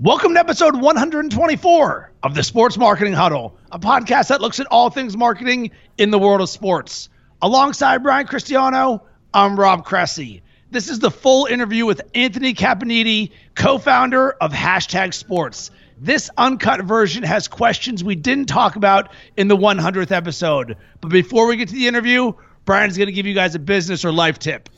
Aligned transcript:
Welcome 0.00 0.34
to 0.34 0.38
episode 0.38 0.80
124 0.80 2.12
of 2.22 2.34
the 2.36 2.44
Sports 2.44 2.78
Marketing 2.78 3.14
Huddle, 3.14 3.58
a 3.72 3.80
podcast 3.80 4.28
that 4.28 4.40
looks 4.40 4.60
at 4.60 4.68
all 4.68 4.90
things 4.90 5.16
marketing 5.16 5.72
in 5.96 6.12
the 6.12 6.20
world 6.20 6.40
of 6.40 6.48
sports. 6.48 7.08
Alongside 7.42 8.04
Brian 8.04 8.28
Cristiano, 8.28 9.02
I'm 9.34 9.58
Rob 9.58 9.84
Cressy. 9.84 10.42
This 10.70 10.88
is 10.88 11.00
the 11.00 11.10
full 11.10 11.46
interview 11.46 11.84
with 11.84 12.00
Anthony 12.14 12.54
Caponiti, 12.54 13.32
co 13.56 13.78
founder 13.78 14.30
of 14.30 14.52
Hashtag 14.52 15.14
Sports. 15.14 15.72
This 16.00 16.30
uncut 16.38 16.82
version 16.82 17.24
has 17.24 17.48
questions 17.48 18.04
we 18.04 18.14
didn't 18.14 18.46
talk 18.46 18.76
about 18.76 19.10
in 19.36 19.48
the 19.48 19.56
100th 19.56 20.12
episode. 20.12 20.76
But 21.00 21.10
before 21.10 21.48
we 21.48 21.56
get 21.56 21.70
to 21.70 21.74
the 21.74 21.88
interview, 21.88 22.34
Brian's 22.64 22.96
going 22.96 23.08
to 23.08 23.12
give 23.12 23.26
you 23.26 23.34
guys 23.34 23.56
a 23.56 23.58
business 23.58 24.04
or 24.04 24.12
life 24.12 24.38
tip. 24.38 24.68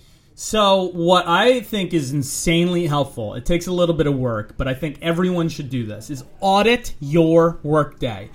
So, 0.42 0.84
what 0.94 1.28
I 1.28 1.60
think 1.60 1.92
is 1.92 2.14
insanely 2.14 2.86
helpful, 2.86 3.34
it 3.34 3.44
takes 3.44 3.66
a 3.66 3.72
little 3.72 3.94
bit 3.94 4.06
of 4.06 4.16
work, 4.16 4.56
but 4.56 4.66
I 4.66 4.72
think 4.72 4.96
everyone 5.02 5.50
should 5.50 5.68
do 5.68 5.84
this, 5.84 6.08
is 6.08 6.24
audit 6.40 6.94
your 6.98 7.60
workday. 7.62 8.30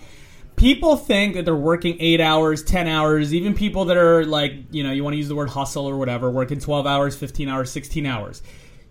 People 0.55 0.97
think 0.97 1.33
that 1.33 1.45
they're 1.45 1.55
working 1.55 1.97
eight 1.99 2.21
hours, 2.21 2.61
10 2.61 2.87
hours, 2.87 3.33
even 3.33 3.55
people 3.55 3.85
that 3.85 3.97
are 3.97 4.23
like, 4.23 4.53
you 4.69 4.83
know, 4.83 4.91
you 4.91 5.03
want 5.03 5.15
to 5.15 5.17
use 5.17 5.29
the 5.29 5.35
word 5.35 5.49
hustle 5.49 5.87
or 5.87 5.97
whatever, 5.97 6.29
working 6.29 6.59
12 6.59 6.85
hours, 6.85 7.17
15 7.17 7.49
hours, 7.49 7.71
16 7.71 8.05
hours. 8.05 8.43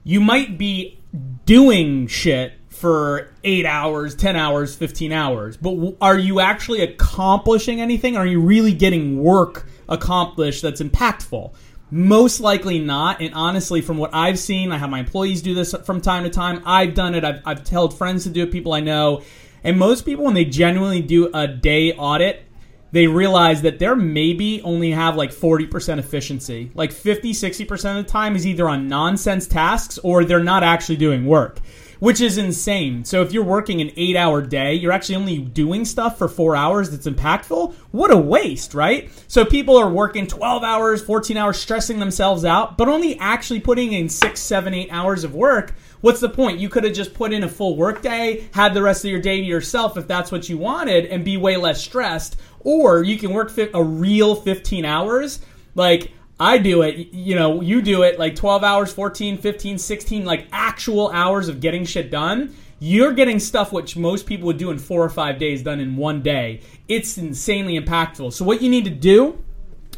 You 0.02 0.20
might 0.20 0.58
be 0.58 1.00
doing 1.46 2.08
shit 2.08 2.54
for 2.68 3.30
eight 3.44 3.64
hours, 3.64 4.16
10 4.16 4.34
hours, 4.34 4.74
15 4.74 5.12
hours, 5.12 5.56
but 5.56 5.94
are 6.00 6.18
you 6.18 6.40
actually 6.40 6.80
accomplishing 6.80 7.80
anything? 7.80 8.16
Are 8.16 8.26
you 8.26 8.40
really 8.40 8.74
getting 8.74 9.22
work 9.22 9.68
accomplished 9.88 10.62
that's 10.62 10.82
impactful? 10.82 11.54
Most 11.94 12.40
likely 12.40 12.80
not. 12.80 13.20
And 13.20 13.32
honestly, 13.34 13.80
from 13.80 13.98
what 13.98 14.12
I've 14.12 14.36
seen, 14.36 14.72
I 14.72 14.78
have 14.78 14.90
my 14.90 14.98
employees 14.98 15.42
do 15.42 15.54
this 15.54 15.76
from 15.84 16.00
time 16.00 16.24
to 16.24 16.28
time. 16.28 16.60
I've 16.66 16.92
done 16.92 17.14
it. 17.14 17.22
I've, 17.22 17.40
I've 17.46 17.62
told 17.62 17.96
friends 17.96 18.24
to 18.24 18.30
do 18.30 18.42
it, 18.42 18.50
people 18.50 18.72
I 18.72 18.80
know. 18.80 19.22
And 19.62 19.78
most 19.78 20.04
people, 20.04 20.24
when 20.24 20.34
they 20.34 20.44
genuinely 20.44 21.02
do 21.02 21.30
a 21.32 21.46
day 21.46 21.92
audit, 21.92 22.46
they 22.90 23.06
realize 23.06 23.62
that 23.62 23.78
they're 23.78 23.94
maybe 23.94 24.60
only 24.62 24.90
have 24.90 25.14
like 25.14 25.30
40% 25.30 26.00
efficiency. 26.00 26.72
Like 26.74 26.90
50, 26.90 27.32
60% 27.32 27.70
of 28.00 28.04
the 28.04 28.10
time 28.10 28.34
is 28.34 28.44
either 28.44 28.68
on 28.68 28.88
nonsense 28.88 29.46
tasks 29.46 29.96
or 29.98 30.24
they're 30.24 30.42
not 30.42 30.64
actually 30.64 30.96
doing 30.96 31.24
work 31.24 31.60
which 32.04 32.20
is 32.20 32.36
insane. 32.36 33.02
So 33.02 33.22
if 33.22 33.32
you're 33.32 33.42
working 33.42 33.80
an 33.80 33.90
eight 33.96 34.14
hour 34.14 34.42
day, 34.42 34.74
you're 34.74 34.92
actually 34.92 35.16
only 35.16 35.38
doing 35.38 35.86
stuff 35.86 36.18
for 36.18 36.28
four 36.28 36.54
hours 36.54 36.90
that's 36.90 37.06
impactful. 37.06 37.72
What 37.92 38.10
a 38.10 38.16
waste, 38.18 38.74
right? 38.74 39.10
So 39.26 39.42
people 39.46 39.78
are 39.78 39.88
working 39.88 40.26
12 40.26 40.62
hours, 40.62 41.02
14 41.02 41.38
hours, 41.38 41.58
stressing 41.58 42.00
themselves 42.00 42.44
out, 42.44 42.76
but 42.76 42.88
only 42.88 43.18
actually 43.18 43.60
putting 43.60 43.94
in 43.94 44.10
six, 44.10 44.40
seven, 44.40 44.74
eight 44.74 44.90
hours 44.92 45.24
of 45.24 45.34
work. 45.34 45.72
What's 46.02 46.20
the 46.20 46.28
point? 46.28 46.58
You 46.58 46.68
could 46.68 46.84
have 46.84 46.92
just 46.92 47.14
put 47.14 47.32
in 47.32 47.42
a 47.42 47.48
full 47.48 47.74
work 47.74 48.02
day, 48.02 48.48
had 48.52 48.74
the 48.74 48.82
rest 48.82 49.06
of 49.06 49.10
your 49.10 49.22
day 49.22 49.40
to 49.40 49.46
yourself 49.46 49.96
if 49.96 50.06
that's 50.06 50.30
what 50.30 50.46
you 50.50 50.58
wanted, 50.58 51.06
and 51.06 51.24
be 51.24 51.38
way 51.38 51.56
less 51.56 51.82
stressed. 51.82 52.36
Or 52.60 53.02
you 53.02 53.16
can 53.16 53.32
work 53.32 53.50
a 53.56 53.82
real 53.82 54.34
15 54.34 54.84
hours. 54.84 55.40
Like, 55.74 56.12
I 56.38 56.58
do 56.58 56.82
it, 56.82 57.12
you 57.12 57.36
know, 57.36 57.60
you 57.60 57.80
do 57.80 58.02
it 58.02 58.18
like 58.18 58.34
12 58.34 58.64
hours, 58.64 58.92
14, 58.92 59.38
15, 59.38 59.78
16, 59.78 60.24
like 60.24 60.46
actual 60.52 61.10
hours 61.10 61.48
of 61.48 61.60
getting 61.60 61.84
shit 61.84 62.10
done. 62.10 62.54
You're 62.80 63.12
getting 63.12 63.38
stuff 63.38 63.72
which 63.72 63.96
most 63.96 64.26
people 64.26 64.46
would 64.46 64.58
do 64.58 64.70
in 64.70 64.78
four 64.78 65.02
or 65.02 65.08
five 65.08 65.38
days 65.38 65.62
done 65.62 65.78
in 65.78 65.96
one 65.96 66.22
day. 66.22 66.60
It's 66.88 67.16
insanely 67.16 67.80
impactful. 67.80 68.32
So, 68.32 68.44
what 68.44 68.62
you 68.62 68.68
need 68.68 68.84
to 68.84 68.90
do 68.90 69.42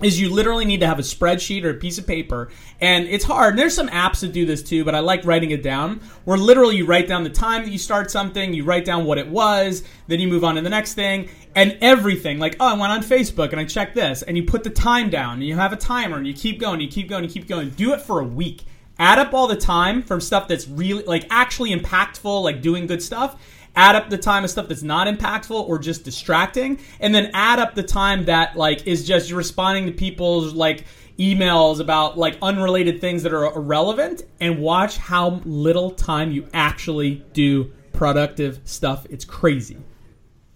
is 0.03 0.21
you 0.21 0.29
literally 0.29 0.65
need 0.65 0.81
to 0.81 0.87
have 0.87 0.99
a 0.99 1.03
spreadsheet 1.03 1.65
or 1.65 1.71
a 1.71 1.75
piece 1.75 1.99
of 1.99 2.07
paper 2.07 2.49
and 2.81 3.07
it's 3.07 3.25
hard. 3.25 3.57
There's 3.57 3.75
some 3.75 3.89
apps 3.89 4.21
that 4.21 4.33
do 4.33 4.45
this 4.47 4.63
too 4.63 4.85
but 4.85 4.95
i 4.95 5.01
like 5.01 5.25
writing 5.25 5.51
it 5.51 5.63
down 5.63 6.01
where 6.25 6.39
literally 6.39 6.77
you 6.77 6.87
write 6.87 7.09
down 7.09 7.25
the 7.25 7.31
time 7.31 7.63
that 7.63 7.71
you 7.71 7.79
start 7.79 8.11
something 8.11 8.53
you 8.53 8.65
write 8.65 8.85
down 8.85 9.05
what 9.05 9.19
it 9.19 9.29
was 9.29 9.85
then 10.07 10.21
you 10.21 10.29
move 10.29 10.45
on 10.45 10.55
to 10.57 10.61
the 10.61 10.71
next 10.71 10.95
thing 10.95 11.29
and 11.55 11.79
everything. 11.81 12.39
Like 12.39 12.57
oh 12.61 12.67
i 12.67 12.75
went 12.75 12.93
on 12.93 13.03
facebook 13.03 13.51
and 13.51 13.61
i 13.61 13.65
checked 13.65 13.95
this 13.95 14.23
and 14.23 14.37
you 14.37 14.45
put 14.45 14.65
the 14.65 14.71
time 14.71 15.11
down 15.11 15.35
and 15.35 15.45
you 15.45 15.57
have 15.57 15.73
a 15.73 15.77
timer 15.77 16.17
and 16.17 16.27
you 16.27 16.35
keep 16.35 16.61
going 16.61 16.81
you 16.81 16.89
keep 16.89 17.09
going 17.09 17.25
you 17.25 17.31
keep 17.31 17.49
going. 17.49 17.71
Do 17.71 17.93
it 17.93 18.01
for 18.01 18.21
a 18.21 18.25
week. 18.25 18.65
Add 18.99 19.19
up 19.19 19.35
all 19.35 19.47
the 19.47 19.57
time 19.57 20.03
from 20.03 20.21
stuff 20.21 20.49
that's 20.49 20.67
really 20.69 21.05
like 21.05 21.27
actually 21.31 21.75
impactful 21.75 22.43
like 22.43 22.63
doing 22.63 22.87
good 22.87 23.03
stuff 23.03 23.37
add 23.77 23.95
up 23.95 24.11
the 24.11 24.19
time 24.19 24.43
of 24.43 24.51
stuff 24.51 24.69
that's 24.69 24.83
not 24.83 25.07
impactful 25.07 25.69
or 25.69 25.79
just 25.79 26.03
distracting, 26.05 26.81
and 26.99 27.15
then 27.15 27.31
add 27.35 27.59
up 27.59 27.75
the 27.75 27.83
time 27.83 28.25
that 28.25 28.57
like 28.57 28.87
is 28.87 29.07
just 29.07 29.31
responding 29.31 29.87
to 29.87 29.93
people's 29.93 30.55
like 30.55 30.85
emails 31.19 31.81
about 31.81 32.19
like 32.19 32.37
unrelated 32.43 33.01
things 33.01 33.23
that 33.23 33.33
are 33.33 33.45
irrelevant, 33.55 34.23
and 34.41 34.59
watch 34.59 34.97
how 34.97 35.41
little 35.45 35.91
time 35.91 36.33
you 36.33 36.49
actually 36.53 37.25
do 37.33 37.71
productive 37.93 38.61
stuff. 38.65 39.07
It's 39.11 39.25
crazy. 39.25 39.77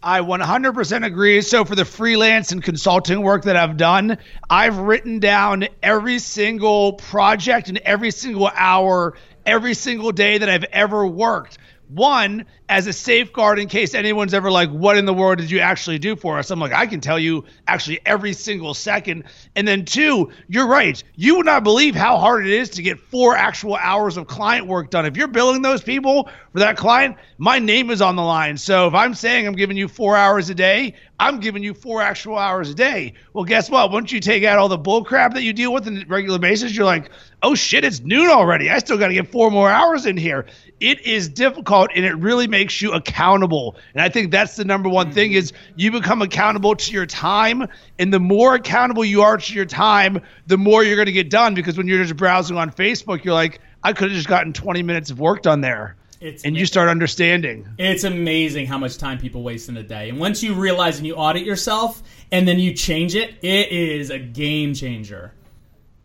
I 0.02 0.20
100% 0.20 1.04
agree. 1.04 1.42
So, 1.42 1.64
for 1.64 1.74
the 1.74 1.84
freelance 1.84 2.52
and 2.52 2.62
consulting 2.62 3.20
work 3.20 3.44
that 3.44 3.56
I've 3.56 3.76
done, 3.76 4.16
I've 4.48 4.78
written 4.78 5.18
down 5.18 5.68
every 5.82 6.18
single 6.18 6.94
project 6.94 7.68
and 7.68 7.78
every 7.78 8.10
single 8.10 8.50
hour, 8.54 9.14
every 9.44 9.74
single 9.74 10.12
day 10.12 10.38
that 10.38 10.48
I've 10.48 10.64
ever 10.64 11.06
worked. 11.06 11.58
One, 11.88 12.46
as 12.70 12.86
a 12.86 12.92
safeguard 12.92 13.58
in 13.58 13.66
case 13.66 13.94
anyone's 13.94 14.32
ever 14.32 14.48
like, 14.48 14.70
what 14.70 14.96
in 14.96 15.04
the 15.04 15.12
world 15.12 15.38
did 15.38 15.50
you 15.50 15.58
actually 15.58 15.98
do 15.98 16.14
for 16.14 16.38
us? 16.38 16.52
I'm 16.52 16.60
like, 16.60 16.72
I 16.72 16.86
can 16.86 17.00
tell 17.00 17.18
you 17.18 17.44
actually 17.66 17.98
every 18.06 18.32
single 18.32 18.74
second. 18.74 19.24
And 19.56 19.66
then 19.66 19.84
two, 19.84 20.30
you're 20.48 20.68
right. 20.68 21.02
You 21.16 21.36
would 21.36 21.46
not 21.46 21.64
believe 21.64 21.96
how 21.96 22.16
hard 22.16 22.46
it 22.46 22.52
is 22.52 22.70
to 22.70 22.82
get 22.82 23.00
four 23.00 23.36
actual 23.36 23.74
hours 23.74 24.16
of 24.16 24.28
client 24.28 24.68
work 24.68 24.88
done. 24.88 25.04
If 25.04 25.16
you're 25.16 25.26
billing 25.26 25.62
those 25.62 25.82
people 25.82 26.30
for 26.52 26.60
that 26.60 26.76
client, 26.76 27.16
my 27.38 27.58
name 27.58 27.90
is 27.90 28.00
on 28.00 28.14
the 28.14 28.22
line. 28.22 28.56
So 28.56 28.86
if 28.86 28.94
I'm 28.94 29.14
saying 29.14 29.48
I'm 29.48 29.56
giving 29.56 29.76
you 29.76 29.88
four 29.88 30.16
hours 30.16 30.48
a 30.48 30.54
day, 30.54 30.94
I'm 31.18 31.40
giving 31.40 31.62
you 31.62 31.74
four 31.74 32.00
actual 32.00 32.38
hours 32.38 32.70
a 32.70 32.74
day. 32.74 33.14
Well, 33.32 33.44
guess 33.44 33.68
what? 33.68 33.90
Once 33.90 34.12
you 34.12 34.20
take 34.20 34.44
out 34.44 34.58
all 34.58 34.68
the 34.68 34.78
bull 34.78 35.04
crap 35.04 35.34
that 35.34 35.42
you 35.42 35.52
deal 35.52 35.72
with 35.72 35.86
on 35.86 35.98
a 35.98 36.04
regular 36.06 36.38
basis, 36.38 36.74
you're 36.74 36.86
like, 36.86 37.10
oh 37.42 37.54
shit, 37.54 37.84
it's 37.84 38.00
noon 38.00 38.30
already. 38.30 38.70
I 38.70 38.78
still 38.78 38.96
got 38.96 39.08
to 39.08 39.14
get 39.14 39.30
four 39.30 39.50
more 39.50 39.68
hours 39.68 40.06
in 40.06 40.16
here. 40.16 40.46
It 40.78 41.06
is 41.06 41.28
difficult 41.28 41.90
and 41.94 42.04
it 42.04 42.14
really 42.14 42.46
makes 42.46 42.59
makes 42.60 42.82
you 42.82 42.92
accountable. 42.92 43.74
And 43.94 44.02
I 44.02 44.10
think 44.10 44.30
that's 44.30 44.56
the 44.56 44.66
number 44.66 44.90
one 44.90 45.12
thing 45.12 45.32
is 45.32 45.54
you 45.76 45.90
become 45.90 46.20
accountable 46.20 46.76
to 46.76 46.92
your 46.92 47.06
time. 47.06 47.66
And 47.98 48.12
the 48.12 48.20
more 48.20 48.54
accountable 48.54 49.02
you 49.02 49.22
are 49.22 49.38
to 49.38 49.54
your 49.54 49.64
time, 49.64 50.20
the 50.46 50.58
more 50.58 50.84
you're 50.84 50.96
going 50.96 51.06
to 51.06 51.12
get 51.12 51.30
done. 51.30 51.54
Because 51.54 51.78
when 51.78 51.86
you're 51.86 52.02
just 52.02 52.18
browsing 52.18 52.58
on 52.58 52.70
Facebook, 52.70 53.24
you're 53.24 53.32
like, 53.32 53.60
I 53.82 53.94
could 53.94 54.08
have 54.08 54.16
just 54.16 54.28
gotten 54.28 54.52
20 54.52 54.82
minutes 54.82 55.10
of 55.10 55.18
work 55.18 55.40
done 55.40 55.62
there. 55.62 55.96
It's, 56.20 56.44
and 56.44 56.54
you 56.54 56.66
start 56.66 56.90
understanding. 56.90 57.66
It's 57.78 58.04
amazing 58.04 58.66
how 58.66 58.76
much 58.76 58.98
time 58.98 59.16
people 59.16 59.42
waste 59.42 59.70
in 59.70 59.78
a 59.78 59.82
day. 59.82 60.10
And 60.10 60.20
once 60.20 60.42
you 60.42 60.52
realize 60.52 60.98
and 60.98 61.06
you 61.06 61.14
audit 61.14 61.44
yourself 61.44 62.02
and 62.30 62.46
then 62.46 62.58
you 62.58 62.74
change 62.74 63.14
it, 63.14 63.36
it 63.40 63.72
is 63.72 64.10
a 64.10 64.18
game 64.18 64.74
changer. 64.74 65.32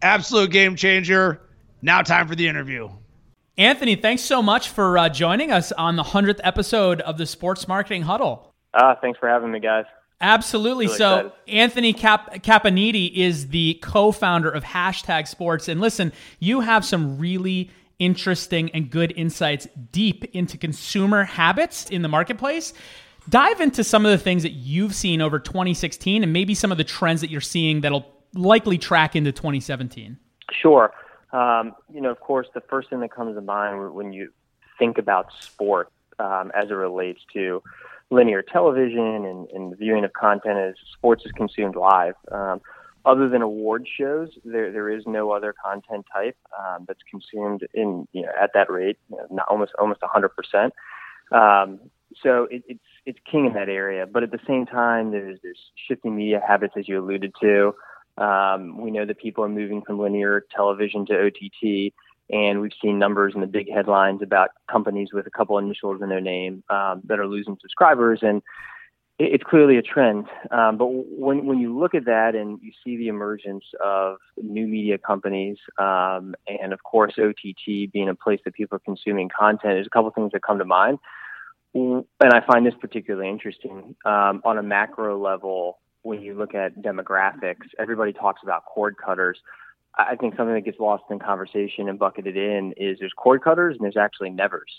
Absolute 0.02 0.52
game 0.52 0.78
changer. 0.78 1.42
Now, 1.82 2.02
time 2.02 2.30
for 2.30 2.36
the 2.36 2.48
interview. 2.48 2.90
Anthony, 3.58 3.96
thanks 3.96 4.22
so 4.22 4.42
much 4.42 4.70
for 4.70 4.98
uh, 4.98 5.08
joining 5.08 5.50
us 5.50 5.72
on 5.72 5.96
the 5.96 6.04
100th 6.04 6.42
episode 6.44 7.00
of 7.02 7.18
the 7.18 7.26
Sports 7.26 7.68
Marketing 7.68 8.02
Huddle. 8.02 8.54
Uh, 8.74 8.96
thanks 9.00 9.18
for 9.18 9.30
having 9.30 9.52
me, 9.52 9.62
guys. 9.62 9.86
Absolutely. 10.20 10.88
Really 10.88 10.98
so, 10.98 11.16
excited. 11.16 11.32
Anthony 11.48 11.94
Cap- 11.94 12.36
Caponiti 12.44 13.14
is 13.14 13.48
the 13.50 13.76
co 13.82 14.12
founder 14.12 14.50
of 14.50 14.64
Hashtag 14.64 15.28
Sports. 15.28 15.70
And 15.70 15.80
listen, 15.80 16.12
you 16.40 16.62
have 16.62 16.84
some 16.84 17.18
really 17.18 17.72
interesting 18.00 18.70
and 18.72 18.90
good 18.90 19.14
insights 19.16 19.68
deep 19.92 20.26
into 20.36 20.58
consumer 20.58 21.24
habits 21.24 21.90
in 21.90 22.02
the 22.02 22.10
marketplace. 22.10 22.74
Dive 23.30 23.62
into 23.62 23.84
some 23.84 24.06
of 24.06 24.12
the 24.12 24.18
things 24.18 24.44
that 24.44 24.52
you've 24.52 24.94
seen 24.94 25.22
over 25.22 25.40
2016 25.40 26.24
and 26.24 26.34
maybe 26.34 26.54
some 26.54 26.72
of 26.72 26.78
the 26.78 26.84
trends 26.84 27.22
that 27.22 27.30
you're 27.30 27.42
seeing 27.42 27.82
that'll 27.82 28.06
likely 28.34 28.78
track 28.78 29.16
into 29.16 29.32
2017. 29.32 30.18
Sure. 30.52 30.92
Um, 31.36 31.76
you 31.94 32.00
know, 32.00 32.12
of 32.12 32.22
course, 32.22 32.48
the 32.54 32.62
first 32.62 32.90
thing 32.90 33.02
that 33.02 33.12
comes 33.12 33.36
to 33.36 33.42
mind 33.42 33.94
when 33.94 34.14
you 34.14 34.32
think 34.80 34.98
about 34.98 35.34
sport 35.42 35.92
um, 36.18 36.50
as 36.56 36.70
it 36.70 36.74
relates 36.74 37.20
to 37.34 37.62
linear 38.10 38.42
television 38.42 39.26
and, 39.26 39.50
and 39.50 39.78
viewing 39.78 40.06
of 40.06 40.14
content 40.14 40.58
is 40.58 40.76
sports 40.94 41.26
is 41.26 41.34
consumed 41.34 41.76
live. 41.76 42.16
Um, 42.32 42.62
other 43.04 43.28
than 43.28 43.42
award 43.42 43.86
shows, 43.86 44.30
there 44.46 44.72
there 44.72 44.90
is 44.90 45.04
no 45.06 45.32
other 45.32 45.54
content 45.54 46.06
type 46.12 46.38
um, 46.58 46.86
that's 46.88 47.02
consumed 47.12 47.68
in 47.74 48.08
you 48.14 48.22
know 48.22 48.32
at 48.42 48.52
that 48.54 48.72
rate, 48.72 48.98
you 49.10 49.18
know, 49.18 49.28
not 49.30 49.46
almost 49.50 49.74
almost 49.78 50.02
100 50.02 50.30
percent. 50.30 50.74
Um, 51.34 51.82
so 52.24 52.48
it, 52.50 52.64
it's 52.68 52.80
it's 53.06 53.20
king 53.30 53.46
in 53.46 53.54
that 53.54 53.68
area. 53.68 54.08
But 54.08 54.24
at 54.24 54.32
the 54.32 54.40
same 54.48 54.66
time, 54.66 55.12
there's 55.12 55.38
there's 55.44 55.60
shifting 55.88 56.16
media 56.16 56.42
habits 56.48 56.76
as 56.78 56.88
you 56.88 57.00
alluded 57.00 57.34
to. 57.42 57.76
Um, 58.18 58.82
we 58.82 58.92
know 58.92 59.06
that 59.06 59.20
people 59.20 59.44
are 59.44 59.50
moving 59.50 59.82
from 59.82 60.00
linear 60.00 60.46
television 60.56 61.06
to 61.08 61.28
OTT, 61.28 61.94
and 62.30 62.62
we've 62.62 62.72
seen 62.82 62.98
numbers 62.98 63.34
in 63.36 63.42
the 63.42 63.48
big 63.48 63.72
headlines 63.72 64.22
about 64.22 64.50
companies 64.70 65.10
with 65.14 65.28
a 65.28 65.32
couple 65.32 65.58
initials 65.58 66.02
in 66.02 66.10
their 66.10 66.22
name 66.22 66.64
um, 66.70 67.02
that 67.06 67.20
are 67.20 67.28
losing 67.28 67.58
subscribers, 67.62 68.20
and 68.22 68.42
it, 69.20 69.34
it's 69.34 69.44
clearly 69.44 69.78
a 69.78 69.82
trend. 69.82 70.26
Um, 70.52 70.78
but 70.78 70.88
when 70.88 71.46
when 71.46 71.60
you 71.60 71.78
look 71.78 71.94
at 71.94 72.06
that 72.06 72.36
and 72.36 72.60
you 72.62 72.72
see 72.84 72.98
the 72.98 73.08
emergence 73.08 73.64
of 73.84 74.18
new 74.42 74.68
media 74.68 74.98
companies, 74.98 75.58
um, 75.78 76.36
and 76.48 76.74
of 76.74 76.84
course 76.84 77.14
OTT 77.18 77.92
being 77.92 78.10
a 78.10 78.16
place 78.16 78.40
that 78.46 78.54
people 78.54 78.78
are 78.78 78.80
consuming 78.80 79.30
content, 79.30 79.74
there's 79.74 79.88
a 79.88 79.92
couple 79.92 80.10
things 80.12 80.32
that 80.32 80.42
come 80.42 80.58
to 80.60 80.66
mind. 80.66 81.00
and 81.74 82.06
I 82.22 82.42
find 82.46 82.66
this 82.66 82.76
particularly 82.80 83.30
interesting 83.30 83.96
um, 84.06 84.42
on 84.44 84.58
a 84.58 84.64
macro 84.64 85.22
level. 85.22 85.80
When 86.06 86.22
you 86.22 86.36
look 86.36 86.54
at 86.54 86.84
demographics, 86.84 87.66
everybody 87.80 88.14
talks 88.14 88.44
about 88.44 88.64
cord 88.66 88.96
cutters. 88.96 89.40
I 89.96 90.16
think 90.16 90.36
something 90.38 90.54
that 90.54 90.62
gets 90.62 90.80
lost 90.80 91.06
in 91.10 91.18
conversation 91.18 91.90
and 91.90 91.98
bucketed 91.98 92.38
in 92.38 92.74
is 92.78 93.00
there's 93.00 93.12
cord 93.18 93.44
cutters 93.44 93.76
and 93.76 93.84
there's 93.84 93.98
actually 93.98 94.30
nevers. 94.30 94.72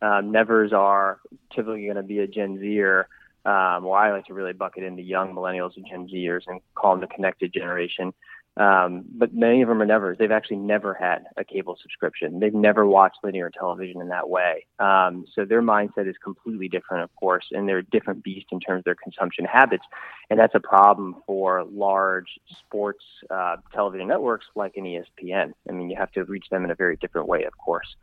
Um, 0.00 0.32
nevers 0.32 0.72
are 0.72 1.20
typically 1.54 1.84
going 1.84 1.98
to 1.98 2.02
be 2.02 2.18
a 2.18 2.26
Gen 2.26 2.58
Zer, 2.58 3.06
um, 3.44 3.86
or 3.86 3.96
I 3.96 4.10
like 4.10 4.24
to 4.24 4.34
really 4.34 4.54
bucket 4.54 4.82
in 4.82 4.96
the 4.96 5.04
young 5.04 5.32
millennials 5.32 5.76
and 5.76 5.86
Gen 5.86 6.08
Zers 6.08 6.42
and 6.48 6.60
call 6.74 6.94
them 6.96 7.00
the 7.02 7.14
connected 7.14 7.52
generation. 7.52 8.12
Um, 8.58 9.04
but 9.08 9.32
many 9.32 9.62
of 9.62 9.68
them 9.68 9.80
are 9.80 9.86
never. 9.86 10.14
They've 10.14 10.30
actually 10.30 10.58
never 10.58 10.92
had 10.92 11.24
a 11.38 11.44
cable 11.44 11.78
subscription. 11.80 12.38
They've 12.38 12.52
never 12.52 12.86
watched 12.86 13.18
linear 13.24 13.50
television 13.50 14.00
in 14.02 14.08
that 14.08 14.28
way. 14.28 14.66
Um, 14.78 15.24
so 15.34 15.46
their 15.46 15.62
mindset 15.62 16.06
is 16.06 16.16
completely 16.22 16.68
different, 16.68 17.04
of 17.04 17.14
course, 17.16 17.46
and 17.52 17.66
they're 17.66 17.78
a 17.78 17.84
different 17.84 18.22
beast 18.22 18.46
in 18.52 18.60
terms 18.60 18.80
of 18.80 18.84
their 18.84 18.94
consumption 18.94 19.46
habits. 19.46 19.84
And 20.28 20.38
that's 20.38 20.54
a 20.54 20.60
problem 20.60 21.16
for 21.26 21.64
large 21.64 22.28
sports 22.60 23.04
uh, 23.30 23.56
television 23.72 24.08
networks 24.08 24.46
like 24.54 24.76
an 24.76 24.84
ESPN. 24.84 25.52
I 25.68 25.72
mean, 25.72 25.88
you 25.88 25.96
have 25.96 26.12
to 26.12 26.24
reach 26.24 26.46
them 26.50 26.64
in 26.64 26.70
a 26.70 26.74
very 26.74 26.96
different 26.96 27.28
way, 27.28 27.44
of 27.44 27.56
course. 27.56 27.96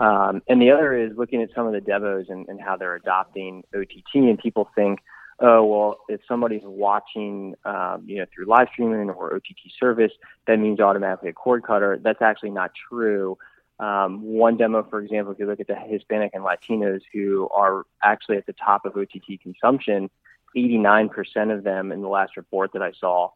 Um, 0.00 0.42
and 0.48 0.60
the 0.60 0.70
other 0.72 0.96
is 0.96 1.12
looking 1.16 1.42
at 1.42 1.50
some 1.54 1.66
of 1.66 1.74
the 1.74 1.80
demos 1.80 2.26
and, 2.28 2.48
and 2.48 2.60
how 2.60 2.76
they're 2.76 2.96
adopting 2.96 3.62
OTT, 3.74 4.14
and 4.14 4.38
people 4.38 4.68
think 4.74 5.00
oh 5.42 5.64
well 5.64 5.98
if 6.08 6.20
somebody's 6.26 6.62
watching 6.64 7.54
um, 7.64 8.02
you 8.06 8.18
know 8.18 8.26
through 8.32 8.46
live 8.46 8.68
streaming 8.72 9.10
or 9.10 9.34
ott 9.34 9.42
service 9.78 10.12
that 10.46 10.58
means 10.58 10.80
automatically 10.80 11.28
a 11.28 11.32
cord 11.32 11.62
cutter. 11.64 11.98
That's 12.02 12.22
actually 12.22 12.50
not 12.50 12.70
true. 12.88 13.36
Um, 13.78 14.22
one 14.22 14.56
demo 14.56 14.86
for 14.88 15.00
example 15.00 15.32
if 15.32 15.38
you 15.38 15.46
look 15.46 15.60
at 15.60 15.66
the 15.66 15.74
hispanic 15.74 16.30
and 16.34 16.44
latinos 16.44 17.00
who 17.12 17.48
are 17.54 17.84
actually 18.02 18.36
at 18.36 18.46
the 18.46 18.54
top 18.54 18.84
of 18.86 18.96
ott 18.96 19.42
consumption 19.42 20.08
89% 20.56 21.56
of 21.56 21.64
them 21.64 21.90
in 21.90 22.02
the 22.02 22.08
last 22.08 22.36
report 22.36 22.74
that 22.74 22.82
i 22.82 22.92
saw 22.92 23.30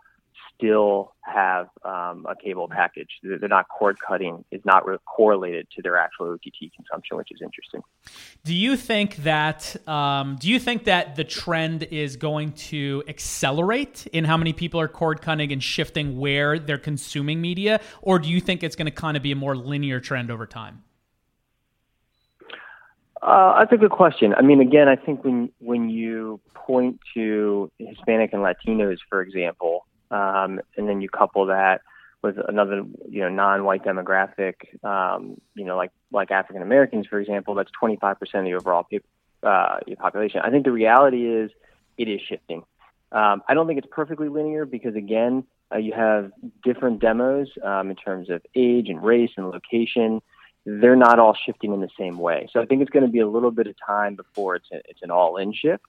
still 0.54 1.12
have 1.22 1.68
um, 1.84 2.26
a 2.28 2.34
cable 2.42 2.68
package. 2.68 3.08
They're 3.22 3.48
not 3.48 3.68
cord 3.68 3.98
cutting 4.00 4.44
is 4.50 4.62
not 4.64 4.86
re- 4.86 4.98
correlated 5.04 5.68
to 5.76 5.82
their 5.82 5.96
actual 5.96 6.32
OTT 6.32 6.72
consumption, 6.74 7.16
which 7.16 7.28
is 7.30 7.40
interesting. 7.42 7.82
Do 8.44 8.54
you 8.54 8.76
think 8.76 9.16
that 9.16 9.76
um, 9.88 10.36
do 10.36 10.48
you 10.48 10.58
think 10.58 10.84
that 10.84 11.16
the 11.16 11.24
trend 11.24 11.84
is 11.84 12.16
going 12.16 12.52
to 12.52 13.02
accelerate 13.08 14.06
in 14.12 14.24
how 14.24 14.36
many 14.36 14.52
people 14.52 14.80
are 14.80 14.88
cord 14.88 15.20
cutting 15.20 15.52
and 15.52 15.62
shifting 15.62 16.18
where 16.18 16.58
they're 16.58 16.78
consuming 16.78 17.40
media, 17.40 17.80
or 18.02 18.18
do 18.18 18.28
you 18.28 18.40
think 18.40 18.62
it's 18.62 18.76
going 18.76 18.86
to 18.86 18.92
kind 18.92 19.16
of 19.16 19.22
be 19.22 19.32
a 19.32 19.36
more 19.36 19.56
linear 19.56 20.00
trend 20.00 20.30
over 20.30 20.46
time? 20.46 20.82
Uh, 23.22 23.58
that's 23.58 23.72
a 23.72 23.76
good 23.76 23.90
question. 23.90 24.34
I 24.34 24.42
mean, 24.42 24.60
again, 24.60 24.88
I 24.88 24.96
think 24.96 25.24
when 25.24 25.50
when 25.58 25.88
you 25.88 26.40
point 26.54 27.00
to 27.14 27.70
Hispanic 27.78 28.32
and 28.32 28.42
Latinos, 28.42 28.98
for 29.08 29.20
example, 29.20 29.86
um, 30.10 30.60
and 30.76 30.88
then 30.88 31.00
you 31.00 31.08
couple 31.08 31.46
that 31.46 31.82
with 32.22 32.36
another, 32.48 32.82
you 33.08 33.20
know, 33.22 33.28
non-white 33.28 33.84
demographic, 33.84 34.54
um, 34.84 35.40
you 35.54 35.64
know, 35.64 35.76
like 35.76 35.92
like 36.10 36.30
African 36.30 36.62
Americans, 36.62 37.06
for 37.06 37.20
example, 37.20 37.54
that's 37.54 37.70
25% 37.80 38.16
of 38.20 38.44
the 38.44 38.54
overall 38.54 38.86
uh, 39.42 39.78
population. 39.98 40.40
I 40.42 40.50
think 40.50 40.64
the 40.64 40.72
reality 40.72 41.26
is 41.26 41.50
it 41.98 42.08
is 42.08 42.20
shifting. 42.28 42.64
Um, 43.12 43.42
I 43.48 43.54
don't 43.54 43.66
think 43.66 43.78
it's 43.78 43.88
perfectly 43.90 44.28
linear 44.28 44.66
because 44.66 44.94
again, 44.96 45.44
uh, 45.72 45.78
you 45.78 45.92
have 45.92 46.32
different 46.64 47.00
demos 47.00 47.48
um, 47.62 47.90
in 47.90 47.96
terms 47.96 48.30
of 48.30 48.42
age 48.54 48.88
and 48.88 49.02
race 49.02 49.30
and 49.36 49.48
location. 49.48 50.20
They're 50.64 50.96
not 50.96 51.18
all 51.18 51.36
shifting 51.46 51.72
in 51.72 51.80
the 51.80 51.88
same 51.98 52.18
way. 52.18 52.48
So 52.52 52.60
I 52.60 52.66
think 52.66 52.82
it's 52.82 52.90
going 52.90 53.04
to 53.04 53.10
be 53.10 53.20
a 53.20 53.28
little 53.28 53.52
bit 53.52 53.66
of 53.68 53.76
time 53.84 54.16
before 54.16 54.56
it's 54.56 54.68
a, 54.72 54.76
it's 54.88 55.02
an 55.02 55.10
all-in 55.10 55.52
shift. 55.52 55.84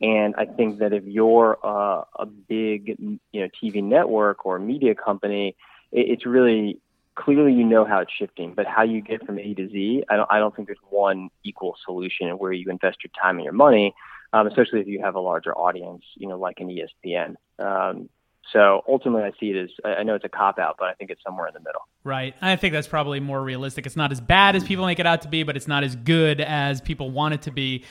And 0.00 0.34
I 0.36 0.46
think 0.46 0.78
that 0.78 0.92
if 0.92 1.04
you're 1.04 1.58
uh, 1.62 2.04
a 2.18 2.26
big, 2.26 2.96
you 2.98 3.40
know, 3.40 3.48
TV 3.62 3.82
network 3.82 4.46
or 4.46 4.58
media 4.58 4.94
company, 4.94 5.56
it, 5.92 6.06
it's 6.08 6.26
really 6.26 6.80
clearly 7.14 7.52
you 7.52 7.64
know 7.64 7.84
how 7.84 8.00
it's 8.00 8.12
shifting. 8.12 8.54
But 8.54 8.66
how 8.66 8.82
you 8.82 9.02
get 9.02 9.24
from 9.26 9.38
A 9.38 9.54
to 9.54 9.68
Z, 9.68 10.04
I 10.08 10.16
don't, 10.16 10.30
I 10.30 10.38
don't 10.38 10.54
think 10.54 10.68
there's 10.68 10.78
one 10.88 11.28
equal 11.44 11.76
solution 11.84 12.30
where 12.38 12.52
you 12.52 12.70
invest 12.70 12.98
your 13.04 13.10
time 13.20 13.36
and 13.36 13.44
your 13.44 13.52
money, 13.52 13.94
um, 14.32 14.46
especially 14.46 14.80
if 14.80 14.86
you 14.86 15.02
have 15.02 15.14
a 15.14 15.20
larger 15.20 15.56
audience, 15.56 16.02
you 16.16 16.28
know, 16.28 16.38
like 16.38 16.60
an 16.60 16.68
ESPN. 16.68 17.34
Um, 17.58 18.08
so 18.52 18.82
ultimately, 18.88 19.24
I 19.24 19.32
see 19.38 19.50
it 19.50 19.56
as 19.56 19.70
I 19.84 20.02
know 20.02 20.14
it's 20.14 20.24
a 20.24 20.28
cop 20.28 20.58
out, 20.58 20.76
but 20.78 20.88
I 20.88 20.94
think 20.94 21.10
it's 21.10 21.22
somewhere 21.22 21.46
in 21.46 21.54
the 21.54 21.60
middle. 21.60 21.82
Right. 22.02 22.34
I 22.40 22.56
think 22.56 22.72
that's 22.72 22.88
probably 22.88 23.20
more 23.20 23.40
realistic. 23.40 23.86
It's 23.86 23.96
not 23.96 24.12
as 24.12 24.20
bad 24.20 24.56
as 24.56 24.64
people 24.64 24.86
make 24.86 24.98
it 24.98 25.06
out 25.06 25.22
to 25.22 25.28
be, 25.28 25.42
but 25.42 25.56
it's 25.56 25.68
not 25.68 25.84
as 25.84 25.94
good 25.94 26.40
as 26.40 26.80
people 26.80 27.10
want 27.10 27.34
it 27.34 27.42
to 27.42 27.50
be. 27.50 27.84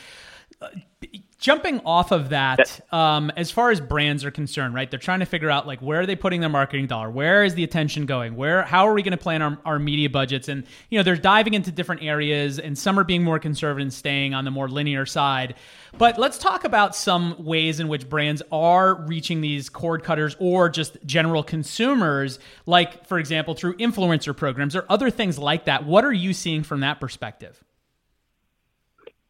Jumping 1.39 1.80
off 1.86 2.12
of 2.12 2.30
that 2.30 2.81
um, 2.94 3.31
as 3.38 3.50
far 3.50 3.71
as 3.71 3.80
brands 3.80 4.25
are 4.25 4.31
concerned 4.31 4.74
right 4.74 4.91
they're 4.91 5.00
trying 5.00 5.21
to 5.21 5.25
figure 5.25 5.50
out 5.50 5.65
like 5.65 5.81
where 5.81 6.01
are 6.01 6.06
they 6.06 6.18
putting 6.18 6.41
their 6.41 6.50
marketing 6.50 6.86
dollar? 6.86 7.09
Where 7.09 7.45
is 7.45 7.56
the 7.56 7.63
attention 7.63 8.06
going? 8.06 8.36
Where 8.36 8.63
how 8.63 8.89
are 8.89 8.94
we 8.94 9.03
going 9.03 9.12
to 9.12 9.18
plan 9.18 9.41
our, 9.41 9.57
our 9.63 9.80
media 9.80 10.09
budgets? 10.09 10.50
And 10.50 10.65
you 10.89 11.00
know 11.00 11.03
they're 11.03 11.15
diving 11.15 11.53
into 11.53 11.71
different 11.71 12.03
areas 12.03 12.59
and 12.59 12.77
some 12.77 13.00
are 13.00 13.06
being 13.06 13.24
more 13.24 13.39
conservative 13.39 13.83
and 13.83 13.94
staying 13.94 14.33
on 14.33 14.44
the 14.44 14.51
more 14.51 14.68
linear 14.68 15.06
side. 15.06 15.56
But 15.97 16.18
let's 16.18 16.38
talk 16.38 16.65
about 16.65 16.94
some 16.94 17.41
ways 17.45 17.80
in 17.80 17.88
which 17.88 18.09
brands 18.09 18.41
are 18.51 18.95
reaching 18.95 19.39
these 19.39 19.69
cord 19.69 20.03
cutters 20.03 20.36
or 20.39 20.68
just 20.68 20.97
general 21.06 21.41
consumers 21.41 22.39
like 22.65 23.07
for 23.07 23.18
example 23.18 23.53
through 23.53 23.77
influencer 23.77 24.36
programs 24.36 24.75
or 24.75 24.86
other 24.89 25.09
things 25.09 25.39
like 25.39 25.65
that. 25.65 25.86
What 25.86 26.03
are 26.03 26.12
you 26.12 26.33
seeing 26.33 26.63
from 26.63 26.81
that 26.81 27.00
perspective 27.00 27.63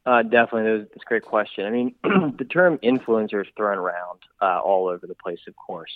uh, 0.06 0.24
definitely, 0.24 0.88
that's 0.92 1.04
a 1.04 1.06
great 1.06 1.24
question. 1.24 1.66
I 1.66 1.69
mean, 1.69 1.96
the 2.38 2.46
term 2.46 2.78
influencer 2.80 3.42
is 3.42 3.48
thrown 3.56 3.78
around 3.78 4.19
uh, 4.42 4.60
all 4.60 4.88
over 4.88 5.06
the 5.06 5.16
place, 5.16 5.40
of 5.48 5.56
course, 5.56 5.92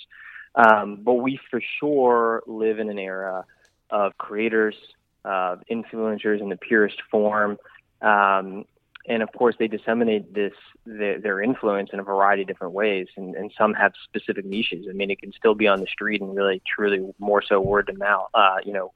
um, 0.54 1.00
but 1.02 1.14
we 1.14 1.38
for 1.50 1.60
sure 1.80 2.42
live 2.46 2.78
in 2.78 2.90
an 2.90 2.98
era 2.98 3.44
of 3.90 4.16
creators, 4.18 4.76
uh, 5.24 5.56
influencers 5.70 6.40
in 6.40 6.48
the 6.48 6.56
purest 6.56 7.00
form, 7.10 7.58
um, 8.02 8.64
and 9.06 9.22
of 9.22 9.30
course, 9.32 9.54
they 9.58 9.68
disseminate 9.68 10.32
this 10.32 10.54
their, 10.86 11.20
their, 11.20 11.42
influence 11.42 11.90
in 11.92 12.00
a 12.00 12.02
variety 12.02 12.42
of 12.42 12.48
different 12.48 12.72
ways, 12.72 13.06
and, 13.16 13.34
and 13.34 13.52
some 13.56 13.74
have 13.74 13.92
specific 14.04 14.44
niches. 14.44 14.86
I 14.88 14.92
mean, 14.92 15.10
it 15.10 15.20
can 15.20 15.32
still 15.32 15.54
be 15.54 15.68
on 15.68 15.80
the 15.80 15.86
street 15.86 16.22
and 16.22 16.34
really, 16.34 16.62
truly, 16.66 17.12
more 17.18 17.42
so 17.42 17.60
word 17.60 17.88
to 17.88 17.94
mouth. 17.94 18.28
Uh, 18.32 18.56
you 18.64 18.72
know, 18.72 18.92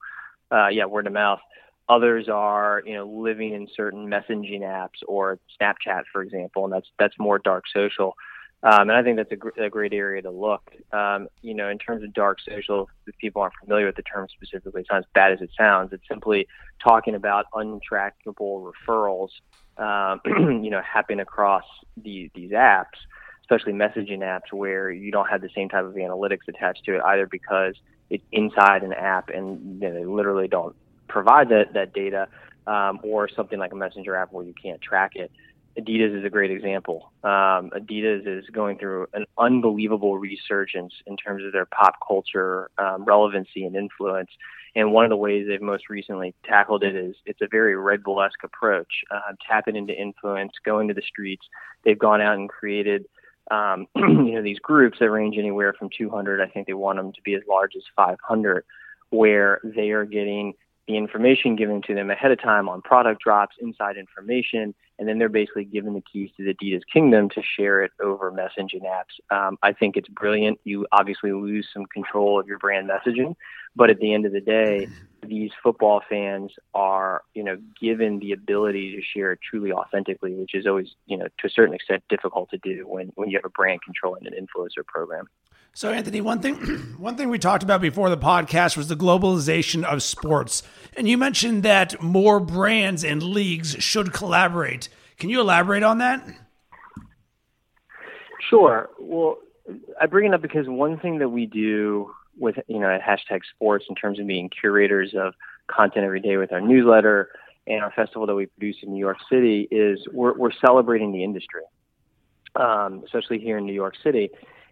uh, 0.51 0.69
yeah, 0.69 0.87
word 0.87 1.07
of 1.07 1.13
mouth. 1.13 1.41
Others 1.89 2.29
are, 2.29 2.83
you 2.85 2.95
know, 2.95 3.07
living 3.07 3.55
in 3.55 3.67
certain 3.75 4.09
messaging 4.09 4.61
apps 4.61 5.01
or 5.07 5.39
Snapchat, 5.61 6.03
for 6.13 6.23
example, 6.23 6.65
and 6.65 6.73
that's 6.73 6.89
that's 6.99 7.15
more 7.19 7.39
dark 7.39 7.65
social. 7.73 8.15
Um, 8.63 8.91
and 8.91 8.93
I 8.93 9.03
think 9.03 9.17
that's 9.17 9.31
a, 9.31 9.37
gr- 9.37 9.61
a 9.61 9.71
great 9.71 9.93
area 9.93 10.21
to 10.23 10.31
look. 10.31 10.73
Um, 10.93 11.29
you 11.43 11.55
know, 11.55 11.69
in 11.69 11.79
terms 11.79 12.03
of 12.03 12.13
dark 12.13 12.39
social, 12.41 12.91
if 13.07 13.17
people 13.19 13.41
aren't 13.41 13.55
familiar 13.65 13.87
with 13.87 13.95
the 13.95 14.03
term 14.03 14.27
specifically, 14.29 14.81
it's 14.81 14.91
not 14.91 14.99
as 14.99 15.05
bad 15.15 15.33
as 15.33 15.41
it 15.41 15.51
sounds. 15.57 15.93
It's 15.93 16.03
simply 16.09 16.49
talking 16.83 17.15
about 17.15 17.47
untrackable 17.55 18.73
referrals, 18.89 19.29
um, 19.77 20.21
you 20.63 20.71
know, 20.71 20.83
happening 20.83 21.21
across 21.21 21.65
the, 21.97 22.31
these 22.35 22.51
apps, 22.51 22.99
especially 23.43 23.75
messaging 23.75 24.19
apps 24.19 24.53
where 24.53 24.91
you 24.91 25.13
don't 25.13 25.29
have 25.29 25.41
the 25.41 25.51
same 25.55 25.69
type 25.69 25.85
of 25.85 25.95
analytics 25.95 26.49
attached 26.49 26.85
to 26.87 26.97
it, 26.97 27.03
either 27.03 27.29
because 27.29 27.77
it's 28.11 28.25
inside 28.33 28.83
an 28.83 28.93
app 28.93 29.29
and 29.29 29.81
you 29.81 29.89
know, 29.89 29.95
they 29.95 30.05
literally 30.05 30.49
don't 30.49 30.75
provide 31.09 31.49
that, 31.49 31.73
that 31.75 31.93
data, 31.93 32.29
um, 32.67 33.01
or 33.03 33.29
something 33.29 33.59
like 33.59 33.73
a 33.73 33.77
messenger 33.77 34.15
app 34.15 34.33
where 34.33 34.45
you 34.45 34.55
can't 34.61 34.81
track 34.81 35.13
it. 35.15 35.31
Adidas 35.79 36.19
is 36.19 36.25
a 36.25 36.31
great 36.31 36.51
example. 36.51 37.13
Um, 37.23 37.71
Adidas 37.71 38.27
is 38.27 38.45
going 38.51 38.79
through 38.79 39.07
an 39.15 39.27
unbelievable 39.39 40.19
resurgence 40.19 40.93
in 41.07 41.17
terms 41.17 41.45
of 41.45 41.53
their 41.53 41.67
pop 41.67 41.95
culture 42.07 42.71
um, 42.79 43.05
relevancy 43.05 43.65
and 43.65 43.77
influence. 43.77 44.31
And 44.75 44.93
one 44.93 45.05
of 45.05 45.11
the 45.11 45.17
ways 45.17 45.47
they've 45.49 45.63
most 45.63 45.89
recently 45.89 46.35
tackled 46.45 46.83
it 46.83 46.97
is 46.97 47.15
it's 47.27 47.41
a 47.41 47.49
very 47.49 47.77
Red 47.77 48.03
Bull 48.03 48.21
esque 48.21 48.43
approach, 48.43 49.03
uh, 49.11 49.33
tapping 49.49 49.77
into 49.77 49.95
influence, 49.95 50.53
going 50.65 50.89
to 50.89 50.95
the 50.95 51.03
streets. 51.03 51.47
They've 51.85 51.99
gone 51.99 52.21
out 52.21 52.37
and 52.37 52.49
created 52.49 53.07
um, 53.51 53.87
you 53.97 54.35
know 54.35 54.43
these 54.43 54.59
groups 54.59 54.99
that 54.99 55.11
range 55.11 55.37
anywhere 55.39 55.73
from 55.73 55.91
200. 55.97 56.41
I 56.41 56.49
think 56.49 56.67
they 56.67 56.75
want 56.75 56.99
them 56.99 57.13
to 57.13 57.23
be 57.23 57.35
as 57.35 57.43
large 57.49 57.77
as 57.77 57.83
500, 57.97 58.65
where 59.11 59.61
they 59.65 59.91
are 59.91 60.05
getting 60.05 60.55
the 60.89 60.97
information 60.97 61.55
given 61.55 61.83
to 61.83 61.95
them 61.95 62.11
ahead 62.11 62.33
of 62.33 62.41
time 62.41 62.67
on 62.67 62.81
product 62.81 63.23
drops, 63.23 63.57
inside 63.61 63.99
information, 63.99 64.75
and 64.99 65.07
then 65.07 65.19
they're 65.19 65.29
basically 65.29 65.67
given 65.67 65.93
the 65.93 66.01
keys 66.01 66.31
to 66.37 66.45
the 66.45 66.55
Adidas 66.55 66.81
kingdom 66.91 67.29
to 67.29 67.43
share 67.43 67.83
it 67.83 67.93
over 68.03 68.33
messaging 68.33 68.83
apps. 68.85 69.21
Um, 69.31 69.59
I 69.63 69.75
think 69.75 69.99
it's 69.99 70.09
brilliant. 70.09 70.59
You 70.65 70.87
obviously 70.91 71.31
lose 71.33 71.69
some 71.73 71.85
control 71.93 72.41
of 72.41 72.47
your 72.47 72.59
brand 72.59 72.89
messaging, 72.89 73.37
but 73.77 73.91
at 73.91 74.01
the 74.01 74.15
end 74.15 74.25
of 74.25 74.33
the 74.33 74.41
day, 74.41 74.89
these 75.27 75.51
football 75.63 76.01
fans 76.09 76.53
are, 76.75 77.23
you 77.35 77.45
know, 77.45 77.59
given 77.79 78.19
the 78.19 78.33
ability 78.33 78.97
to 78.97 79.03
share 79.03 79.33
it 79.33 79.41
truly 79.43 79.71
authentically, 79.71 80.33
which 80.33 80.55
is 80.55 80.67
always, 80.67 80.95
you 81.07 81.19
know, 81.19 81.27
to 81.39 81.47
a 81.47 81.51
certain 81.51 81.75
extent 81.75 82.03
difficult 82.09 82.49
to 82.51 82.59
do 82.59 82.89
when, 82.89 83.13
when 83.17 83.29
you 83.29 83.37
have 83.37 83.45
a 83.45 83.51
brand 83.51 83.81
controlling 83.85 84.27
an 84.27 84.33
influencer 84.33 84.87
program. 84.87 85.27
So, 85.79 85.93
Anthony, 85.93 86.21
one 86.21 86.41
thing, 86.41 86.57
one 86.99 87.17
thing 87.17 87.29
we 87.29 87.39
talked 87.39 87.63
about 87.63 87.81
before 87.81 88.11
the 88.11 88.19
podcast 88.19 88.77
was 88.77 88.89
the 88.89 88.97
globalization 88.97 89.85
of 89.85 90.03
sports, 90.03 90.65
and 90.97 91.09
you 91.09 91.17
mentioned 91.17 91.63
that 91.63 92.03
more 92.03 92.41
brands 92.41 93.05
and 93.05 93.23
leagues 93.23 93.77
should 93.79 94.13
collaborate. 94.13 94.89
Can 95.19 95.31
you 95.31 95.41
elaborate 95.41 95.85
on 95.85 95.99
that? 95.99 96.27
Sure. 98.51 98.91
Well, 98.99 99.39
I 100.01 100.07
bring 100.07 100.27
it 100.27 100.35
up 100.35 100.43
because 100.43 100.67
one 100.67 100.99
thing 100.99 101.21
that 101.21 101.29
we 101.29 101.47
do 101.47 102.13
with 102.37 102.57
you 102.67 102.81
know 102.81 102.91
at 102.91 103.01
hashtag 103.01 103.43
sports 103.55 103.85
in 103.89 103.95
terms 103.95 104.19
of 104.19 104.27
being 104.27 104.51
curators 104.51 105.15
of 105.17 105.35
content 105.69 106.05
every 106.05 106.21
day 106.21 106.39
with 106.39 106.53
our 106.53 106.61
newsletter 106.61 107.29
and 107.69 107.85
our 107.85 107.93
festival 107.93 108.27
that 108.27 108.35
we 108.35 108.47
produce 108.47 108.79
in 108.83 108.93
New 108.93 108.99
York 108.99 109.19
City 109.31 109.69
is 109.71 110.01
we're, 110.11 110.37
we're 110.37 110.51
celebrating 110.61 111.13
the 111.13 111.23
industry, 111.23 111.63
um, 112.57 113.05
especially 113.05 113.39
here 113.39 113.59
in 113.59 113.65
New 113.65 113.73
York 113.73 113.95
City. 114.03 114.31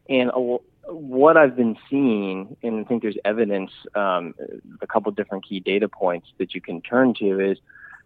And 0.09 0.31
a, 0.31 0.57
what 0.89 1.37
I've 1.37 1.57
been 1.57 1.77
seeing, 1.91 2.57
and 2.63 2.81
I 2.81 2.85
think 2.85 3.03
there's 3.03 3.17
evidence, 3.25 3.71
um, 3.95 4.35
a 4.81 4.87
couple 4.87 5.11
different 5.13 5.45
key 5.47 5.61
data 5.61 5.89
points 5.89 6.29
that 6.39 6.55
you 6.55 6.61
can 6.61 6.81
turn 6.81 7.15
to 7.15 7.41
is 7.41 7.59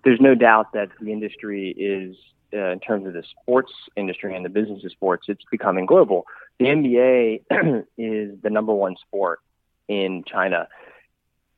there's 0.04 0.20
no 0.20 0.34
doubt 0.34 0.72
that 0.72 0.88
the 1.00 1.12
industry 1.12 1.70
is, 1.70 2.16
uh, 2.54 2.70
in 2.70 2.80
terms 2.80 3.06
of 3.06 3.12
the 3.12 3.22
sports 3.22 3.72
industry 3.96 4.34
and 4.34 4.44
the 4.44 4.49
business 4.49 4.82
of 4.84 4.90
sports, 4.92 5.26
it's 5.28 5.44
becoming 5.50 5.87
global. 5.87 6.26
The 6.58 6.66
NBA 6.66 7.84
is 7.99 8.40
the 8.42 8.50
number 8.50 8.72
one 8.72 8.96
sport 8.96 9.40
in 9.88 10.25
China. 10.26 10.68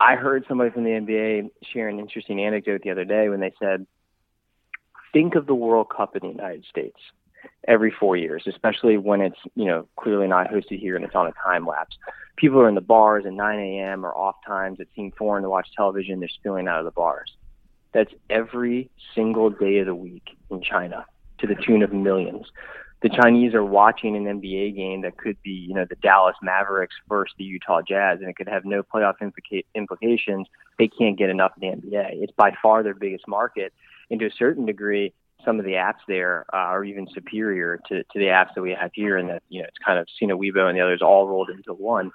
I 0.01 0.17
heard 0.17 0.45
somebody 0.49 0.71
from 0.71 0.85
the 0.85 0.91
NBA 0.91 1.51
share 1.73 1.89
an 1.89 2.01
interesting 2.01 2.41
anecdote 2.43 2.83
the 2.83 2.91
other 2.91 3.05
day 3.05 3.29
when 3.29 3.41
they 3.41 3.53
said, 3.61 3.87
think 5.13 5.37
of 5.37 5.47
the 5.47 5.55
World 5.55 5.89
Cup 5.89 6.17
in 6.17 6.23
the 6.23 6.35
United 6.35 6.65
States 6.65 6.99
every 7.69 7.91
four 7.99 8.17
years, 8.17 8.45
especially 8.47 8.97
when 8.97 9.21
it's, 9.21 9.39
you 9.55 9.67
know, 9.67 9.87
clearly 9.97 10.27
not 10.27 10.49
hosted 10.49 10.81
here 10.81 10.97
and 10.97 11.05
it's 11.05 11.15
on 11.15 11.27
a 11.27 11.33
time 11.33 11.67
lapse. 11.67 11.97
People 12.37 12.61
are 12.61 12.69
in 12.69 12.75
the 12.75 12.81
bars 12.81 13.25
at 13.27 13.33
9 13.33 13.59
a.m. 13.59 14.05
or 14.05 14.17
off 14.17 14.37
times 14.47 14.79
that 14.79 14.89
seem 14.97 15.13
foreign 15.13 15.43
to 15.43 15.51
watch 15.51 15.69
television. 15.77 16.21
They're 16.21 16.29
spilling 16.29 16.67
out 16.67 16.79
of 16.79 16.85
the 16.85 16.91
bars. 16.91 17.33
That's 17.93 18.13
every 18.31 18.91
single 19.15 19.51
day 19.51 19.79
of 19.79 19.87
the 19.87 19.95
week 19.95 20.37
in 20.51 20.63
China 20.63 21.05
to 21.39 21.47
the 21.47 21.55
tune 21.55 21.83
of 21.83 21.93
millions. 21.93 22.47
The 23.03 23.09
Chinese 23.09 23.53
are 23.53 23.65
watching 23.65 24.17
an 24.17 24.25
NBA 24.25 24.77
game 24.77 25.03
that 25.03 25.19
could 25.19 25.37
be, 25.43 25.51
you 25.51 25.75
know, 25.75 25.85
the 25.89 25.97
Dallas 25.97 26.37
Mavericks 26.41 26.95
versus 27.09 27.35
the 27.37 27.45
Utah 27.45 27.83
Jazz, 27.83 28.21
and 28.21 28.29
it 28.29 28.37
could 28.37 28.49
have 28.49 28.65
no 28.65 28.85
playoff 28.85 29.15
implica- 29.21 29.65
implications. 29.75 30.47
They 30.79 30.87
can't 30.87 31.19
get 31.19 31.29
enough 31.29 31.53
of 31.57 31.61
the 31.61 31.67
NBA. 31.67 32.23
It's 32.23 32.33
by 32.33 32.53
far 32.63 32.85
their 32.85 32.95
biggest 32.95 33.27
market, 33.27 33.73
and 34.09 34.21
to 34.21 34.27
a 34.27 34.31
certain 34.31 34.67
degree, 34.67 35.13
some 35.45 35.59
of 35.59 35.65
the 35.65 35.73
apps 35.73 36.01
there 36.09 36.45
uh, 36.53 36.57
are 36.57 36.85
even 36.85 37.07
superior 37.13 37.81
to, 37.89 38.03
to 38.03 38.19
the 38.19 38.27
apps 38.27 38.55
that 38.55 38.63
we 38.63 38.77
have 38.79 38.91
here, 38.95 39.17
and 39.17 39.31
that 39.31 39.43
you 39.49 39.63
know 39.63 39.69
it's 39.69 39.79
kind 39.85 39.99
of 39.99 40.07
Sina 40.19 40.37
Weibo 40.37 40.69
and 40.69 40.77
the 40.77 40.83
others 40.83 41.03
all 41.03 41.29
rolled 41.29 41.51
into 41.51 41.73
one. 41.73 42.13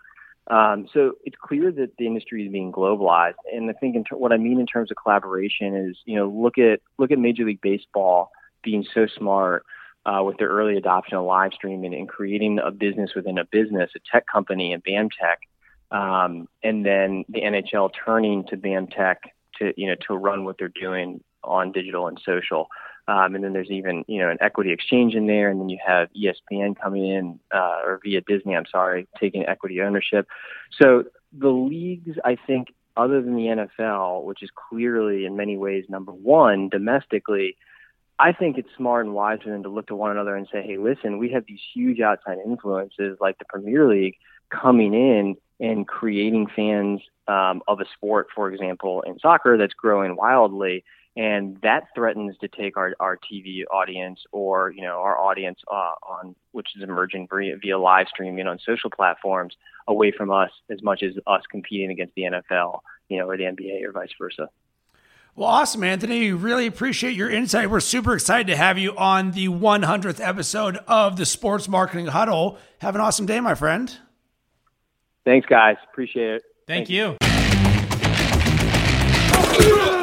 Um, 0.50 0.88
so 0.93 1.13
it's 1.25 1.36
clear 1.41 1.72
that 1.74 1.98
the 1.98 2.07
industry 2.07 2.46
is 2.46 2.51
being 2.51 2.72
globalized, 2.72 3.36
and 3.53 3.69
I 3.69 3.74
think 3.74 4.07
ter- 4.07 4.15
what 4.15 4.31
I 4.31 4.38
mean 4.38 4.60
in 4.60 4.65
terms 4.65 4.91
of 4.91 4.98
collaboration 4.98 5.75
is 5.75 5.98
you 6.05 6.15
know 6.15 6.27
look 6.27 6.57
at 6.57 6.79
look 6.98 7.12
at 7.12 7.19
Major 7.19 7.46
League 7.46 7.62
Baseball 7.62 8.31
being 8.63 8.86
so 8.93 9.07
smart 9.07 9.65
uh, 10.05 10.24
with 10.24 10.38
their 10.38 10.48
early 10.48 10.77
adoption 10.77 11.17
of 11.17 11.25
live 11.25 11.51
streaming 11.53 11.93
and 11.93 12.07
creating 12.07 12.60
a 12.63 12.72
business 12.72 13.12
within 13.15 13.38
a 13.38 13.46
business, 13.46 13.91
a 13.96 14.00
tech 14.12 14.25
company, 14.25 14.72
and 14.72 14.84
BAMTech, 14.84 15.38
um, 15.91 16.48
and 16.63 16.86
then 16.86 17.25
the 17.27 17.41
NHL 17.41 17.91
turning 18.05 18.46
to 18.46 18.57
BAMTech 18.57 19.17
to 19.60 19.74
you 19.75 19.88
know 19.88 19.96
to 20.07 20.15
run 20.15 20.46
what 20.46 20.57
they're 20.57 20.69
doing 20.69 21.22
on 21.43 21.74
digital 21.74 22.07
and 22.07 22.19
social. 22.25 22.67
Um, 23.07 23.35
and 23.35 23.43
then 23.43 23.53
there's 23.53 23.71
even, 23.71 24.03
you 24.07 24.19
know, 24.19 24.29
an 24.29 24.37
equity 24.41 24.71
exchange 24.71 25.15
in 25.15 25.27
there. 25.27 25.49
And 25.49 25.61
then 25.61 25.69
you 25.69 25.79
have 25.85 26.09
ESPN 26.13 26.75
coming 26.79 27.07
in, 27.07 27.39
uh, 27.53 27.81
or 27.85 27.99
via 28.03 28.21
Disney, 28.21 28.55
I'm 28.55 28.65
sorry, 28.69 29.07
taking 29.19 29.45
equity 29.45 29.81
ownership. 29.81 30.27
So 30.81 31.05
the 31.31 31.49
leagues, 31.49 32.17
I 32.25 32.37
think, 32.47 32.73
other 32.97 33.21
than 33.21 33.35
the 33.35 33.67
NFL, 33.79 34.23
which 34.23 34.43
is 34.43 34.49
clearly 34.69 35.25
in 35.25 35.37
many 35.37 35.57
ways 35.57 35.85
number 35.87 36.11
one 36.11 36.67
domestically, 36.67 37.55
I 38.19 38.33
think 38.33 38.57
it's 38.57 38.69
smart 38.75 39.05
and 39.05 39.13
wise 39.13 39.39
for 39.43 39.51
them 39.51 39.63
to 39.63 39.69
look 39.69 39.87
to 39.87 39.95
one 39.95 40.11
another 40.11 40.35
and 40.35 40.47
say, 40.51 40.63
hey, 40.63 40.77
listen, 40.77 41.19
we 41.19 41.31
have 41.31 41.45
these 41.47 41.59
huge 41.73 41.99
outside 41.99 42.39
influences 42.43 43.17
like 43.21 43.37
the 43.37 43.45
Premier 43.45 43.87
League 43.87 44.15
coming 44.49 44.93
in 44.93 45.35
and 45.59 45.87
creating 45.87 46.47
fans 46.55 47.01
um, 47.27 47.61
of 47.67 47.79
a 47.79 47.85
sport, 47.93 48.27
for 48.33 48.51
example, 48.51 49.03
in 49.03 49.19
soccer 49.19 49.57
that's 49.57 49.73
growing 49.73 50.15
wildly 50.15 50.83
and 51.17 51.59
that 51.63 51.88
threatens 51.95 52.38
to 52.38 52.47
take 52.47 52.77
our, 52.77 52.93
our 53.00 53.17
TV 53.17 53.63
audience 53.71 54.19
or 54.31 54.71
you 54.71 54.83
know 54.83 55.00
our 55.00 55.19
audience 55.19 55.59
uh, 55.69 55.93
on 56.07 56.36
which 56.51 56.67
is 56.77 56.83
emerging 56.83 57.27
via, 57.29 57.57
via 57.57 57.77
live 57.77 58.07
streaming 58.07 58.47
on 58.47 58.59
social 58.65 58.89
platforms 58.89 59.55
away 59.88 60.13
from 60.15 60.31
us 60.31 60.51
as 60.69 60.81
much 60.81 61.01
as 61.03 61.13
us 61.25 61.41
competing 61.50 61.91
against 61.91 62.13
the 62.15 62.24
NFL, 62.24 62.79
you 63.09 63.17
know, 63.17 63.27
or 63.27 63.36
the 63.36 63.43
NBA 63.43 63.83
or 63.83 63.91
vice 63.91 64.09
versa. 64.19 64.50
Well, 65.36 65.47
awesome, 65.47 65.83
Anthony. 65.83 66.19
We 66.19 66.33
really 66.33 66.65
appreciate 66.65 67.15
your 67.15 67.29
insight. 67.29 67.69
We're 67.69 67.79
super 67.79 68.13
excited 68.15 68.47
to 68.47 68.55
have 68.55 68.77
you 68.77 68.97
on 68.97 69.31
the 69.31 69.50
100th 69.50 70.19
episode 70.19 70.77
of 70.88 71.15
the 71.15 71.25
Sports 71.25 71.67
Marketing 71.67 72.07
Huddle. 72.07 72.57
Have 72.79 72.95
an 72.95 73.01
awesome 73.01 73.27
day, 73.27 73.39
my 73.39 73.53
friend. 73.53 73.95
Thanks, 75.25 75.47
guys. 75.47 75.75
Appreciate 75.91 76.36
it. 76.36 76.43
Thank, 76.65 76.88
Thank 76.88 76.89
you. 76.89 77.17
you. 79.59 79.97